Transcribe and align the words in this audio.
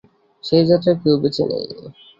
সেই 0.43 0.63
যাত্রায় 0.69 0.97
কেউ 1.01 1.15
বেঁচে 1.21 1.43
নেই। 1.49 1.65